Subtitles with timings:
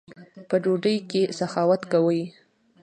[0.47, 2.21] په ډوډۍ کښي سخاوت کوئ!